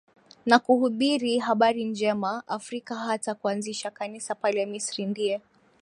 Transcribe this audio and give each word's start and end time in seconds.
na 0.45 0.57
kuhubiri 0.59 1.39
Habari 1.39 1.83
Njema 1.85 2.43
Afrika 2.47 2.95
hata 2.95 3.35
kuanzisha 3.35 3.91
Kanisa 3.91 4.35
pale 4.35 4.65
Misri 4.65 5.05
Ndiye 5.05 5.41